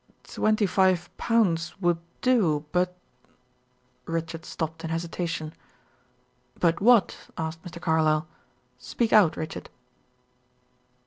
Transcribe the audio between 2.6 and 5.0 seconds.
but" Richard stopped in